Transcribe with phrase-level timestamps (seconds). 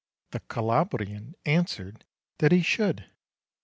[0.31, 2.05] The Calabrian answered
[2.39, 3.05] that he should.